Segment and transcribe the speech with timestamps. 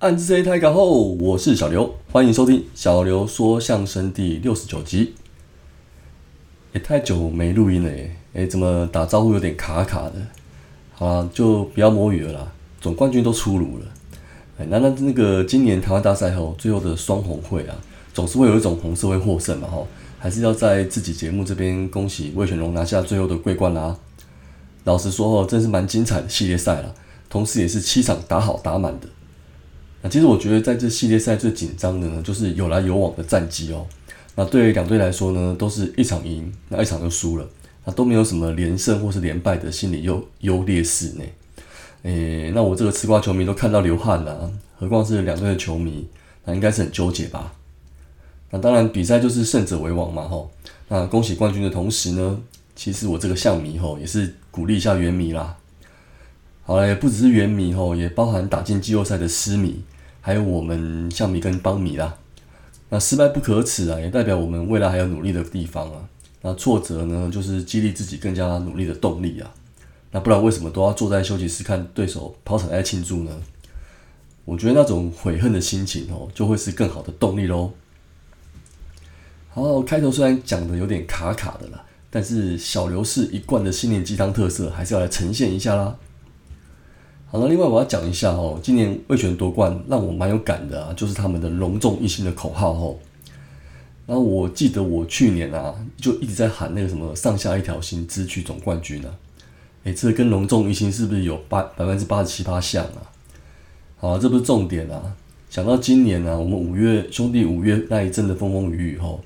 [0.00, 5.14] 暗自 A 太港后，我是小刘，欢迎收听小刘说相声第六十九集。
[6.72, 10.14] 也太久没录音了耶，哎，怎么打招呼有点卡卡的？
[10.94, 12.52] 好啦，就不要摸鱼了啦。
[12.80, 13.86] 总冠军都出炉了，
[14.60, 17.74] 哎，那那那个今年台湾大赛后最后的双红会啊，
[18.14, 19.88] 总是会有一种红色会获胜嘛，吼，
[20.20, 23.96] 还是要在自己节目这边恭喜魏全龙拿下最后的桂冠啦。
[24.84, 26.94] 老实说哦，真是蛮精彩的系列赛了，
[27.28, 29.08] 同时也是七场打好打满的。
[30.00, 33.86] 那其实我觉得在这系列赛最紧张的呢，就是有来有往的战绩哦。
[34.36, 37.48] 那对于两队来说呢，都是一场赢，那一场就输了，
[37.84, 41.24] 那都没有什么连胜或是连败的心理优优劣势呢。
[42.04, 46.06] 诶，那我这个吃瓜球迷都看到流汗了，何况是两队的球迷，
[46.44, 47.52] 那应该是很纠结吧？
[48.50, 50.50] 那当然比赛就是胜者为王嘛，吼。
[50.86, 52.40] 那恭喜冠军的同时呢，
[52.76, 55.56] 其实我这个象迷吼也是鼓励一下原迷啦。
[56.68, 59.82] 好了，也不只是原迷吼，也包含打进季后赛的狮迷，
[60.20, 62.14] 还有我们象迷跟帮迷啦。
[62.90, 66.06] 那失败不可耻啊，也代表我们未来还有努力的地方啊。
[66.42, 69.50] 那挫折呢，就是激励自己更加努力的动力啊。
[70.10, 73.32] 那不然为什么都要坐在休息室看对手跑场来庆祝呢？
[74.44, 77.72] 我觉得那种悔恨的心情哦，就会是更好的动力喽。
[79.48, 85.96] 好，开头虽然讲的有点卡卡的啦，但是小刘是一贯的心灵鸡汤特色，还是要来呈现一下啦。
[87.30, 92.96] 好了，另外我要讲一下哦，今年魏权夺冠让我蛮有感的啊，就是他们的隆重一心的口号哦。
[94.06, 99.14] 然后我记得我去年啊，就一直在喊那个什么上下一条心，支取总冠军呢。
[99.84, 103.12] 哎，这跟隆重一心是不是有八百分之八十七八像啊？
[103.98, 105.14] 好，这不是重点啊。
[105.50, 109.20] 想到今年呢，我们五月兄弟五月那一阵的风风雨雨后，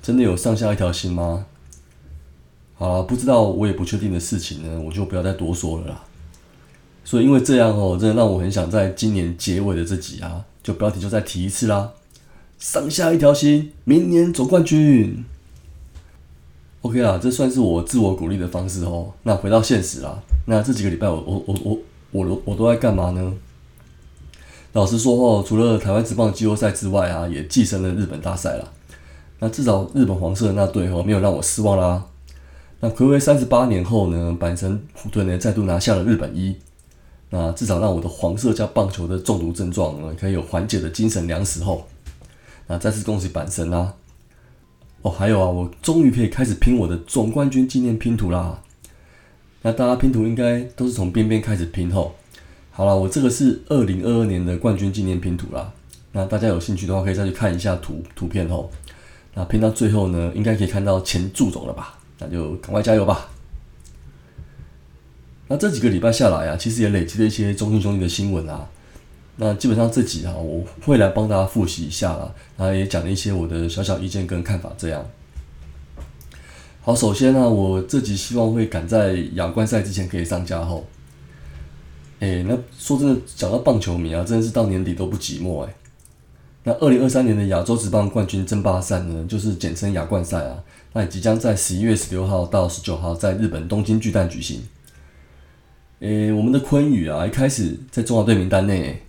[0.00, 1.46] 真的有上下一条心吗？
[2.76, 6.04] 好，不知道我也不确定的事情呢，我就不要再多说了啦。
[7.04, 11.92] 所以因为这样哦，真的让我很想在今年结尾的这集啊，就标题就再提一次啦，
[12.58, 15.24] 上下一条心，明年总冠军。
[16.82, 19.12] OK 啦，这算是我自我鼓励的方式哦。
[19.24, 21.78] 那回到现实啦，那这几个礼拜我我我我
[22.12, 23.32] 我我都在干嘛呢？
[24.72, 28.72] 老实说哦，除了台湾职棒季后赛之外啊，也寄生了日本大赛了。
[29.40, 32.06] 那至少日本黄色那队哦，没有让我失望啦。
[32.80, 36.56] 那暌违三十八年后呢，阪神虎队呢再度拿下了日本一。
[37.30, 41.86] 那至少让我的黄色加棒球的中毒症状呢，可以有缓解的精神粮食后，
[42.66, 43.94] 那再次恭喜板神啦！
[45.02, 48.60] 哦，还有啊，我终于可以开始拼我的总冠军纪念拼图啦！
[49.62, 52.14] 那大家拼图应该都是从边边开始拼后，
[52.70, 55.72] 好了，我这个是二零二二年的冠军纪念拼图啦。
[56.12, 58.68] 那大家有兴趣的话，可以再去看一下图图片后，
[59.34, 61.96] 那拼到最后呢，应该可以看到前祝总了吧？
[62.18, 63.30] 那就赶快加油吧！
[65.52, 68.68] 那这几个礼拜下来啊，其实也累积了一些中信兄弟的新闻啊。
[69.34, 74.72] 那基本上这集啊，我会来帮大家复习一下啦，然后也讲了一些我的小小意见跟看法。
[74.78, 75.04] 这样，
[76.82, 80.86] 好，首先呢，我这集希望会赶在亚冠赛之前可以上架后。
[82.20, 85.74] 哎，那说真的，讲到棒球迷啊，真的是到年底都不寂寞哎。
[86.62, 90.62] 那二零二三年的亚洲职棒冠军争霸赛呢，就是简称亚冠赛啊，
[90.92, 94.62] 那也即将在十一月十六号到十九号在日本东京巨蛋举行。
[96.00, 99.02] 诶，我们的昆宇啊，一开始在中华队名单内，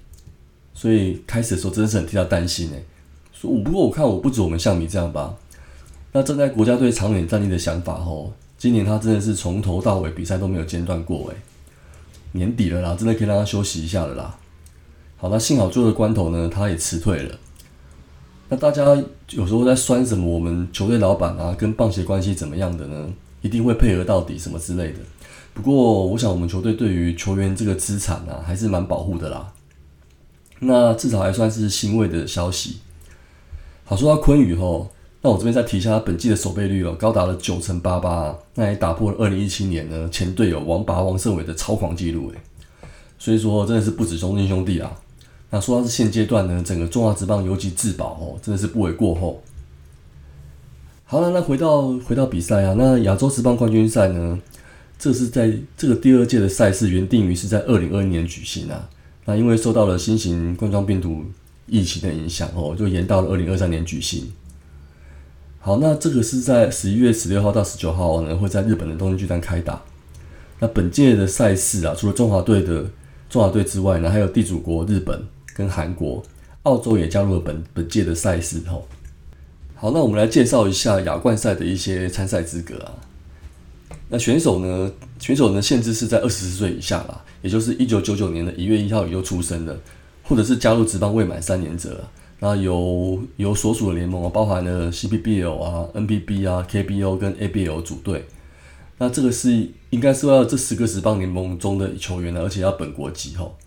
[0.73, 2.83] 所以开始的时候真的是很替他担心诶。
[3.31, 5.33] 说，不过我看我不止我们象迷这样吧。
[6.11, 11.35] 那站在国家队长远战力的想法吼，今年他真的是从头到尾比赛都没有间断过诶。
[12.33, 14.37] 年底了啦，真的可以让他休息一下了啦。
[15.15, 17.39] 好，那幸好最后的关头呢，他也辞退了。
[18.49, 18.83] 那大家
[19.29, 20.27] 有时候在酸什么？
[20.27, 23.13] 我们球队老板啊，跟棒协关系怎么样的呢？
[23.41, 24.99] 一定会配合到底什么之类的。
[25.53, 29.51] 不过，我想我们球队对于球员这个资产啊，还是蛮保护的啦。
[30.59, 32.77] 那至少还算是欣慰的消息。
[33.83, 34.89] 好，说到昆宇吼，
[35.21, 42.37] 那我这边再提一下他本季的守备率哦，高达了九成八八，那也打破了二零一七年呢前队友王拔王胜伟的超狂纪录诶。
[43.19, 44.89] 所以说，真的是不止中心兄弟啊。
[45.49, 49.43] 那说到是现阶段呢，整个中华职棒尤其自保哦，真的是不为过后。
[51.11, 54.39] 好了，那回到回到比赛啊，那亚洲职棒冠军赛呢？
[54.97, 58.89] 这是在这个第二届的赛事原定于是在二零二一年举行啊，
[59.25, 61.25] 那因为受到了新型冠状病毒
[61.67, 64.31] 疫情的影响哦，就延到了二零二三年举行。
[65.59, 69.81] 好，那这个是在十一月十六号到十九号呢，会在日本的东京巨蛋开打。
[70.59, 72.85] 那本届的赛事啊，除了中华队的
[73.29, 75.21] 中华队之外呢，还有地主国日本
[75.53, 76.23] 跟韩国、
[76.63, 78.81] 澳洲也加入了本本届的赛事哦。
[79.81, 82.93] 好，那我们来介绍一下亚冠赛的一些参赛资格啊。
[84.09, 84.91] 那选手呢？
[85.17, 85.59] 选手呢？
[85.59, 89.75] 限制是在二十四岁以下啦，也就是一九九九年的一月一号以后出生的，
[90.21, 91.99] 或者是加入职棒未满三年者，
[92.41, 98.23] 那由由所属的联盟包含了 CPBL 啊、NBB 啊、KBO 跟 ABL 组队。
[98.99, 103.57] 那这个是应该是要这十个职棒联盟中的球员呢，而且要本国籍吼。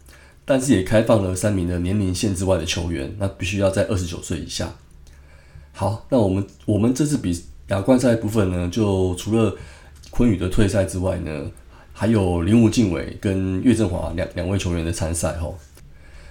[0.45, 4.73] 但是也开放了三名的年龄限制外的球员，那必须要在二十九岁以下。
[5.76, 7.37] 好，那我们我们这次比
[7.67, 9.53] 亚冠赛部分呢，就除了
[10.11, 11.50] 昆宇的退赛之外呢，
[11.93, 15.49] 还有林武敬伟跟岳振华两两位球员的参赛哈。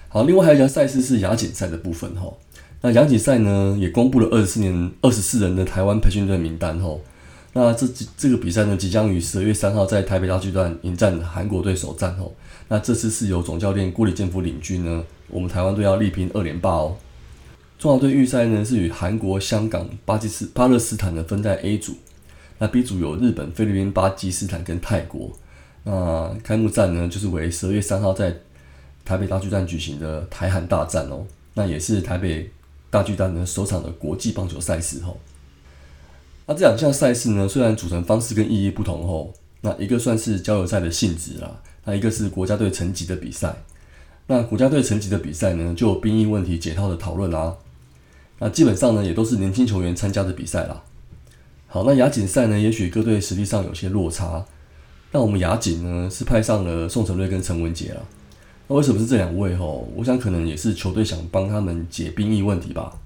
[0.08, 2.32] 好，另外还有一项赛事是亚锦赛的部分哈。
[2.80, 7.02] 那亚锦赛呢，也公布了二十四年二十四人的台湾培训队名单吼。
[7.52, 7.86] 那这
[8.16, 12.32] 这个比赛呢，即将于十二月三号在台北大巨蛋迎战韩国队首战哦。
[12.68, 16.96] 那这次是由总教练郭里建夫领军呢，我们台湾队要力拼二连霸哦。
[17.78, 21.94] 中华队预赛呢是与韩国、香港、巴基斯巴勒斯坦的分在 A 组，
[22.58, 25.30] 那 B 组有日本、菲律宾、巴基斯坦跟泰国。
[25.82, 28.34] 那开幕战呢就是为十二月三号在
[29.04, 32.50] 台北大巨蛋举行的台韩大战哦，那也是台北
[32.88, 35.14] 大巨蛋的首场的国际棒球赛事哦。
[36.46, 39.28] 那这两项赛事呢，虽然组成方式跟意义不同哦，
[39.60, 41.60] 那一个算是交流赛的性质啦。
[41.84, 43.54] 那一个是国家队层级的比赛，
[44.26, 47.54] 那国家队层级的比赛呢，就有兵役问题解套的讨论啦。
[48.38, 50.82] 那基本上呢，也都是年轻球员参加的比赛啦。
[51.66, 54.44] 好，那亚锦赛呢，也许各队实力上有些落差。
[55.12, 58.02] 那我们亚锦呢，是派上了宋承瑞跟陈文杰了。
[58.66, 59.54] 那为什么是这两位？
[59.56, 62.98] 吼，我想可能也是球队想帮他们解兵役问题吧。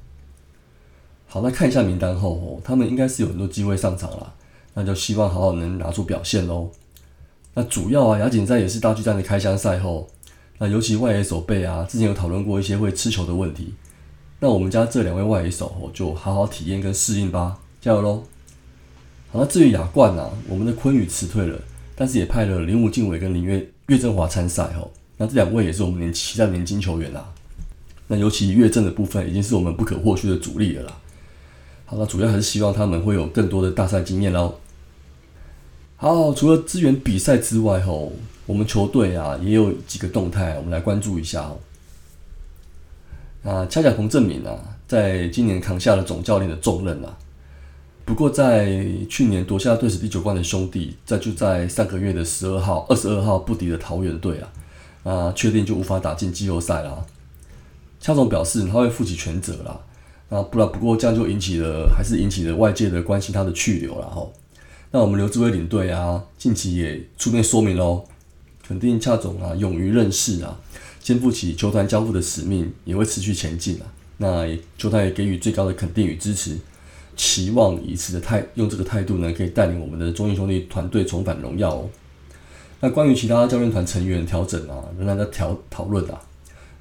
[1.26, 4.34] 好，那看一下名单后，吼，他们应该是有很多机会上场了。
[4.74, 6.70] 那就希望好好能拿出表现喽。
[7.54, 10.08] 那主要啊，亚锦赛也是大巨蛋的开箱赛后，
[10.58, 13.74] 那尤其外野手背啊，之前有讨论过一些会吃球的问题。
[14.40, 18.22] 那我们家这两位外野手哦，就好好体验跟适应吧，加油喽！
[19.32, 21.60] 好，那至于亚冠啊，我们的昆宇辞退了，
[21.96, 24.88] 但是也派了林武敬伟跟林月岳振华参赛哦。
[25.16, 27.28] 那这两位也是我们年期待年轻球员啊。
[28.06, 30.96] 那尤其岳振的部分，已经是我们不可或缺的主力了啦。
[31.84, 34.54] 好，那主要还是希望他们会有更多的大赛经验喽。
[35.96, 38.12] 好，除了支援比赛之外，吼，
[38.46, 41.58] 我们球队啊也有几个动态，我们来关注一下哦。
[43.42, 47.16] 那恰恰彭正明啊，在今年扛下了总教练的重任啊。
[48.04, 54.48] 不过，在去年夺下队史第九冠的兄弟，在就在上个月的十二号、二十二号不敌的桃园队啊，
[55.04, 57.04] 啊，确定就无法打进季后赛啦。
[58.00, 59.80] 恰总表示他会负起全责啦。
[60.30, 64.32] 啊，不然不过这样就引起了，还是引起了外界的关心他的去留了吼。
[64.90, 68.04] 那我们刘志威领队啊，近期也出面说明喽，
[68.66, 70.58] 肯定恰总啊勇于认事啊，
[71.08, 73.86] 肩负起球团交付的使命，也会持续前进啊。
[74.18, 74.46] 那
[74.76, 76.54] 球团也给予最高的肯定与支持，
[77.16, 81.88] 期望以此的态用这个态度呢，可以带领我们的中英兄弟团队重返荣耀哦。
[82.80, 86.20] 那关于其他教练团成员调整啊，仍然在调讨论啊。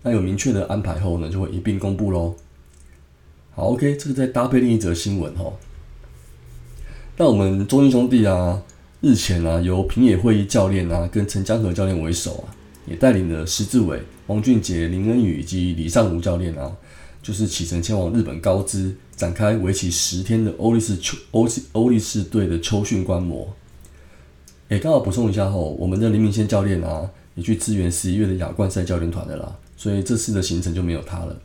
[0.04, 2.36] 那有明确的安排后呢，就会一并公布喽。
[3.56, 5.54] 好，OK，这个再搭配另一则新闻哈。
[7.16, 8.62] 那我们中英兄弟啊，
[9.00, 12.57] 日前啊，由平野会议教练啊，跟陈江河教练为首啊，
[12.88, 16.72] 也带领了石志伟、王俊杰、林恩宇以及李尚儒教练啊，
[17.22, 23.48] 就是启程前往日本高知，展开为期十天的欧力士秋欧欧力士队的秋训观摩。
[24.70, 31.38] 也，刚好补充一下吼，我们的林明宪教练啊，也去支援十一月的亚冠赛教练团的啦，所以这次的行程就没有他了。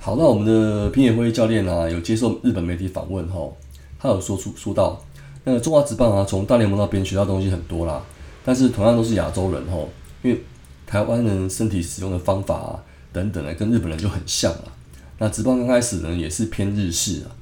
[0.00, 3.56] 好，那我们的平野会教练啊，有接受日本媒体访问吼。
[4.00, 5.04] 他有说出说到，
[5.42, 8.00] 那个中华职棒啊，从大联盟那边学到东西很多啦，
[8.48, 9.90] 但是同样都是亚洲人吼，
[10.22, 10.42] 因为
[10.86, 14.64] 台湾人身体使用的方法啊等等的，跟日本人就很像啊。
[15.18, 17.36] 那职棒刚开始呢，也是偏日式啊，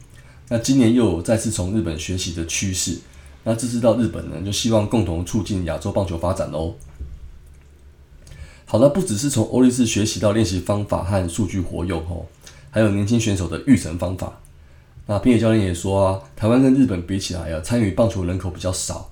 [0.48, 2.98] 那今年又有再次从日本学习的趋势，
[3.44, 6.74] 那这次到日本呢，就希望共同促进亚洲棒球发展喽。
[8.64, 12.26] 好，那不只是从欧力士学习到练习方法和数据活用吼，
[12.72, 14.40] 还有年轻选手的育成方法。
[15.06, 19.08] 那冰野教练也说啊，台湾跟日本比起来啊，参与棒球人口比较少，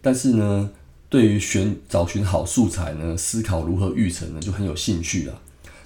[0.00, 0.70] 但是呢，
[1.12, 5.38] 对于选找寻好素材呢，思考如何育成呢，就很有兴趣了。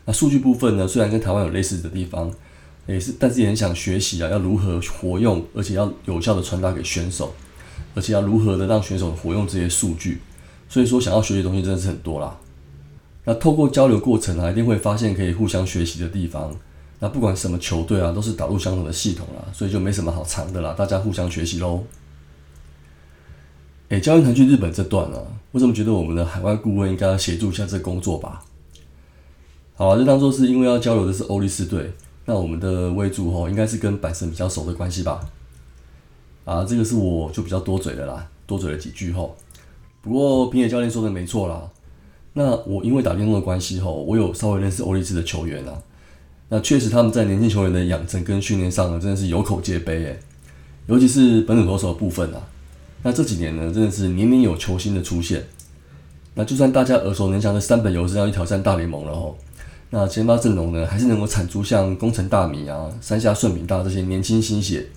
[0.04, 2.33] 那数据部分呢，虽然跟台湾有类似的地方，
[2.87, 7.35] 也是，但是也很想学习啊，要如何活用，而且要有效的传达给选手，
[7.97, 10.21] 而且要如何的让选手活用这些数据。
[10.68, 12.38] 所以说，想要学习的东西真的是很多啦。
[13.25, 16.54] 那透过交流过程啊，一定会发现可以互相学习的地方。
[17.00, 21.83] 那不管什么球队啊，都是导入相同的系统啦，所以就没什么好藏的啦，大家互相学习喽。
[23.88, 25.18] 哎，教练团去日本这段呢，
[25.52, 28.44] 我怎么觉得我们的海外顾问应该要协助一下这工作吧？
[29.74, 31.92] 好啊，就当做是因为要交流的是欧力士队，
[32.24, 35.20] 那我们的威助吼应该是跟板神比较熟的关系吧？
[36.44, 39.36] 啊，这个是我就比较多嘴的啦，多嘴了几句吼。
[40.02, 41.70] 不过平野教练说的没错啦，
[42.32, 45.72] 那我因为打电动的关系吼，我有稍微认识欧力士的球员啊。
[46.48, 50.18] 那确实他们在年轻球员的养成跟训练上呢，真的是有口皆碑诶。
[50.86, 52.40] 尤其是本土投手的部分啊，
[53.06, 55.40] 那这几年呢，真的是年年有球星的出现。
[56.34, 59.38] 那就算大家耳熟能详的三本游是要去挑战大联盟了吼，
[59.90, 64.88] 那先发阵容呢，还是能够产出像宫城大米啊、山下顺敏大这些年轻新血。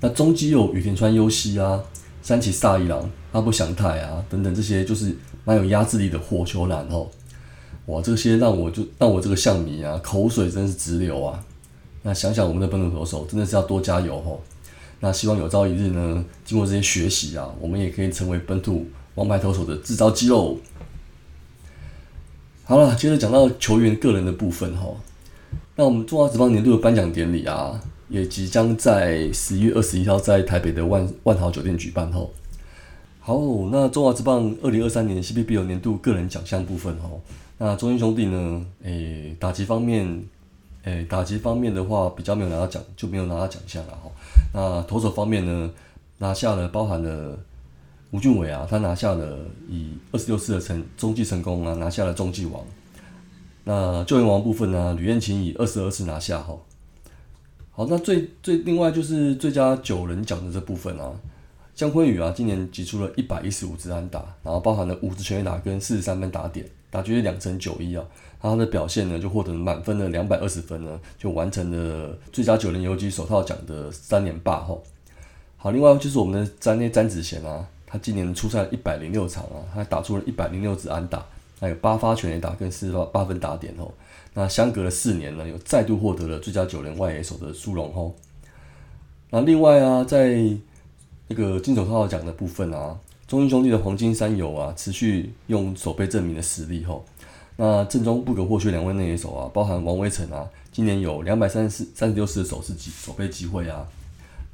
[0.00, 1.82] 那中基有雨田川优希啊、
[2.22, 7.08] 山崎萨一郎、阿部祥太啊等等这些，就是蛮有压制力的火球男哦。
[7.86, 11.42] 哇，这些让我就让我这个象迷啊，口水真是直流啊。
[12.04, 14.38] 那想想我们的本土投手，真的是要多加油哦。
[15.00, 20.56] 那希望有朝一日呢，经过这些学习啊，我们也可以成为本土王牌投手的制造机喽。
[22.64, 24.88] 好了，接着讲到球员个人的部分哈。
[25.76, 32.20] 那我们中华职棒年度的颁奖典礼啊，也即将在十一月二十一号在台北的万万豪酒店举办哈。
[33.20, 33.38] 好，
[33.70, 37.08] 那中华职棒二零二三年 CBB 年度个人奖项部分哈，
[37.58, 40.24] 那中英兄弟呢，诶，打击方面，
[40.84, 44.10] 诶，打击方面的话比较没有拿到奖，就没有拿到奖项了哈。
[44.54, 45.70] 那投手方面呢，
[46.18, 47.38] 拿下了包含了。
[48.10, 52.64] 吴俊伟啊，他拿下了以二十六次的成中继成功啊，拿下了中继王。
[53.64, 56.56] 那救援王部分呢，吕彦琴以二十二次拿下哈。
[57.70, 61.12] 好，那最最另外就是最佳九人奖的这部分啊，
[61.74, 68.02] 江坤宇啊，今年挤出了一百一十五支安打，然后包含了五支全垒打跟四十三分打点，打局两成九一啊，
[68.40, 74.82] 他的表现呢就获得满分的两百二十分呢，就完成了最佳九人游击手套奖的三连霸吼。
[75.56, 77.66] 好，另外就是我们的詹内詹子贤啊。
[77.90, 81.24] 他今年出赛一百零六场啊，他打出了一百零六支安打，
[81.58, 83.90] 还有八发全垒打跟四八八分打点哦。
[84.34, 88.12] 那相隔了四年呢，又再度获得了最佳九人外野手的殊荣哦。
[89.30, 90.38] 那另外啊，在
[91.28, 92.94] 那个金手套奖的部分啊，
[93.26, 97.04] 中英兄弟的黄金三友啊，持续用手背证明的实力吼。
[97.60, 103.84] 那正中不可或缺两位内野手啊，包含王威成啊，今年有两百三十四三十六次的手势机首备机会啊。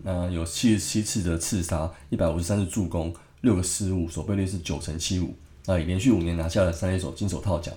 [0.02, 5.34] 那有七十七次的刺杀，一百五十三次助攻，六个失误，守备率是九成七五。
[5.66, 7.74] 那连续五年拿下了三 A 手金手套奖。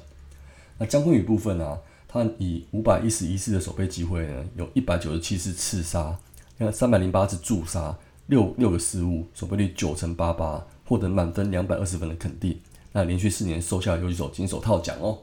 [0.77, 6.17] 那江坤宇部分呢，他以五百一十一次的守备机会呢，有一百九十七次刺杀，
[6.57, 12.57] 那三百零八次助杀，六六个失误，守备率九成八八，获得满分两百二十分的肯定。
[12.97, 15.19] 那连续四年收下游击手金手套奖哦。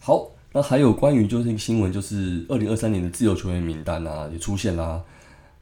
[0.00, 5.04] 好，那还有关于就是一个新闻，就是二零二三年的自由球员名单啊，也出现啦。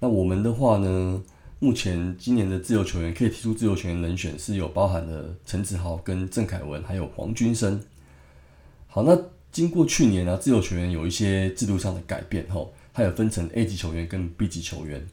[0.00, 1.22] 那我们的话呢？
[1.60, 7.78] 目前今年的自由球员可以提出自由球员人选是有包含了陈子豪、跟郑凯文，还有黄君生。
[8.86, 9.14] 好，那
[9.52, 15.06] 经过去年啊，自由球员有一些制度上的改变后，它有分成 A 级球员跟 B 级球员。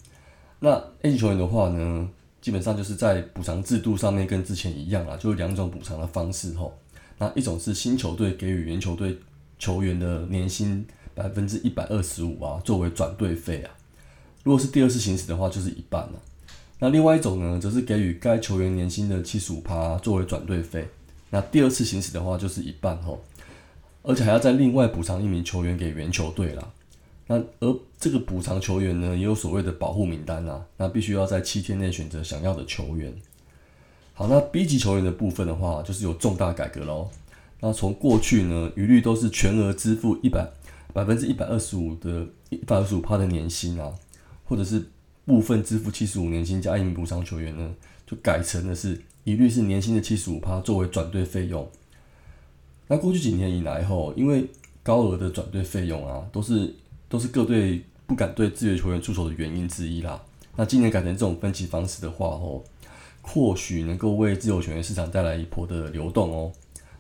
[0.60, 0.72] 那
[1.02, 2.10] A 级球员的话呢，
[2.42, 6.76] 基本上就是在补偿制度上面跟之前一样啦，就是两种补偿的方式吼。
[7.20, 9.16] 那一种是新球队给予原球队
[9.60, 10.84] 球员的年薪
[11.14, 13.70] 百分之一百二十五啊，作为转队费啊。
[14.44, 16.14] 如果是第二次行使的话，就是一半了。
[16.80, 20.88] 那另外一种呢，则是给予该球员年薪的七十五趴作为转队费。
[21.30, 23.24] 那第二次行使的话，就是一半吼，
[24.02, 26.68] 而且还要再另外补偿一名球员给原球队啦。
[27.32, 33.14] 那而这个补偿球员呢，也有所谓的保护名单啊，那必须要在七天内选择想要的球员。
[34.14, 37.10] 好，那 B 级球员的部分的话，就是有重大改革喽。
[37.62, 40.46] 那从过去呢，一律都是全额支付一百
[40.92, 43.94] 百分之一百二十五的一百二十五趴的年薪啊。
[44.44, 44.84] 或者是
[45.26, 47.74] 部分支付七十五年薪加一名补偿球员呢，
[48.06, 51.66] 就改成的是一律是年薪的七十五趴作为转队费用。
[52.90, 54.46] 那过去几年以来后，因为
[54.84, 56.76] 高额的转队费用啊，都是
[57.12, 60.20] 都是各队不敢对自由球员出手的原因之一啦。
[60.56, 62.64] 那今年改成这种分期方式的话哦，
[63.22, 66.52] 或许能够为自由球员市场带来一波的流动哦。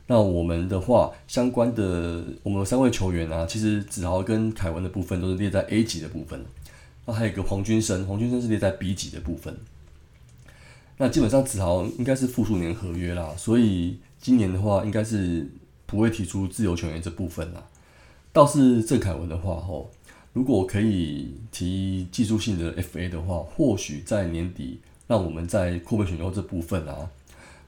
[0.07, 6.45] 那我们的话，相关的我们三位球员啊，其实子豪跟凯文的部分都是列在 A 级的部分。
[7.05, 9.57] 那还有一个黄军生，黄军生是列在 B 级的部分。
[10.97, 15.49] 那基本上子豪应该是复数年合约啦，所以今年的话应该是
[15.85, 17.63] 不会提出自由球员这部分啦。
[18.33, 19.91] 倒是郑凯文的话，吼，
[20.33, 27.09] 如果可以提技术性的 FA 的话，或许在年底让我们在扩编选秀这部分啊，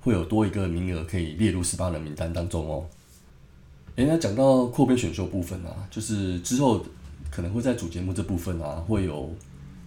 [0.01, 2.86] 会有多一个名额可以列入十八人名单当中哦。
[3.96, 6.86] 诶，那讲到扩编选秀部分啊，就是之后。
[7.32, 9.27] 可能会在主节目这部分啊，会有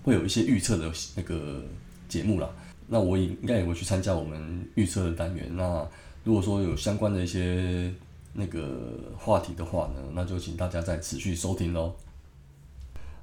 [0.02, 1.62] 会有一些预测的那个
[2.08, 2.50] 节目啦。
[2.88, 5.46] 那我也应该也会去参加我们预测的单元。
[5.54, 5.88] 那
[6.24, 7.94] 如果说有相关的一些
[8.32, 11.94] 那个话题的话呢，那就请大家再持续收听喽。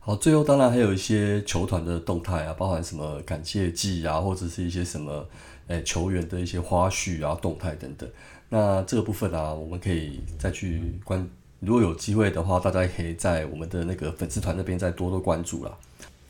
[0.06, 5.26] 好，最后当然还有一些球团的动态啊，包含什么感谢季啊，或者是一些什么
[5.68, 8.10] 诶球员的一些花絮啊、动态等等。
[8.50, 11.26] 那这个部分啊，我们可以再去关，
[11.62, 15.72] 如果有机会的话，大家可以在我们的那个粉丝团那边再多多关注啦。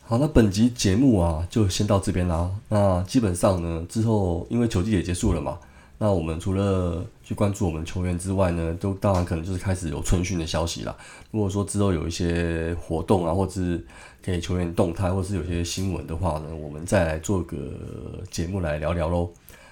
[0.04, 2.52] 好，那本集节目啊，就先到这边啦。
[2.70, 5.58] 那基本上呢，之后因为球季也结束了嘛。
[6.00, 10.94] 那我们除了去关注我们球员之外呢，都当然可能就是开始有春训的消息啦。
[11.32, 13.86] 如果说之后有一些活动啊，或者是
[14.22, 17.58] 给球员动态，或是有些新闻的话呢，我们再来做个
[18.30, 19.30] 节目来聊聊喽。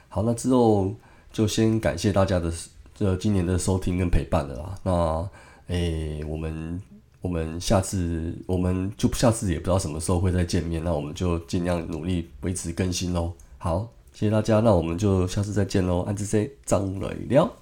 [0.07, 0.93] 好，那之后
[1.33, 2.53] 就先感谢大家的
[2.95, 4.79] 这今年的收听跟陪伴了啦。
[4.83, 5.29] 那
[5.75, 6.81] 诶，我们
[7.19, 13.33] 我们下次我们就下次也不知道什么时候会再见面，那我们就尽量努力维持更新喽。
[13.57, 13.89] 好。
[14.13, 16.01] 谢谢大家，那我们就下次再见喽。
[16.01, 17.60] 安之 C 张磊了。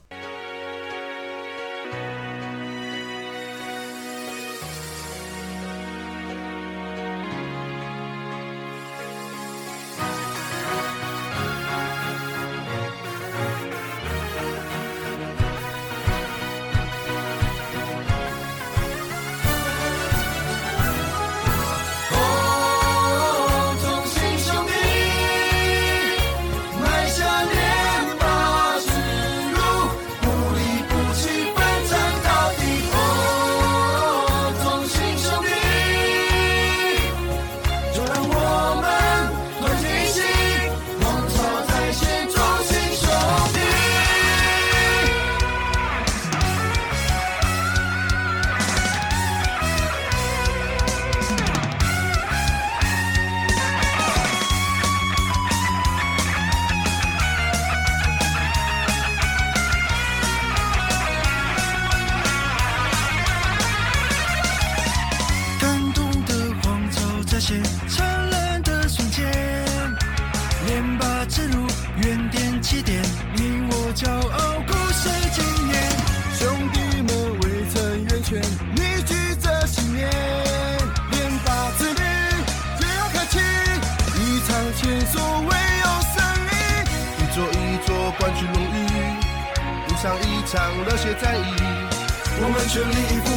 [92.42, 93.28] 我们全力以赴，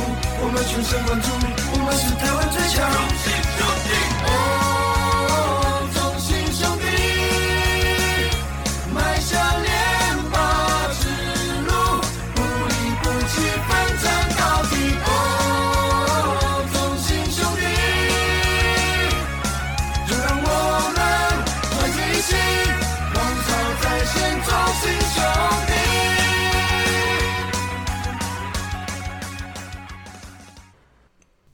[0.43, 1.27] 我们全神贯注，
[1.73, 2.87] 我们是台湾最强。
[2.89, 3.91] 荣幸，荣幸。
[4.25, 4.62] Oh,